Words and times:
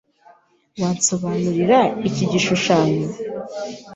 Wansobanurira 0.81 1.79
iki 2.07 2.23
gishushanyo? 2.31 3.07